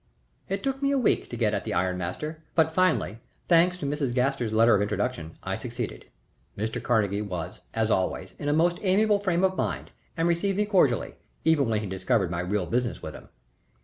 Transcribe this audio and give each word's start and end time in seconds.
It 0.49 0.63
took 0.63 0.81
me 0.81 0.89
a 0.89 0.97
week 0.97 1.29
to 1.29 1.37
get 1.37 1.53
at 1.53 1.63
the 1.63 1.75
iron 1.75 1.95
master; 1.95 2.43
but 2.55 2.71
finally, 2.71 3.19
thanks 3.47 3.77
to 3.77 3.85
Mrs. 3.85 4.15
Gaster's 4.15 4.51
letter 4.51 4.73
of 4.73 4.81
introduction, 4.81 5.37
I 5.43 5.55
succeeded. 5.57 6.07
Mr. 6.57 6.81
Carnegie 6.81 7.21
was 7.21 7.61
as 7.75 7.91
always 7.91 8.33
in 8.39 8.49
a 8.49 8.51
most 8.51 8.79
amiable 8.81 9.19
frame 9.19 9.43
of 9.43 9.55
mind, 9.55 9.91
and 10.17 10.27
received 10.27 10.57
me 10.57 10.65
cordially, 10.65 11.17
even 11.45 11.69
when 11.69 11.81
he 11.81 11.85
discovered 11.85 12.31
my 12.31 12.39
real 12.39 12.65
business 12.65 13.03
with 13.03 13.13
him. 13.13 13.29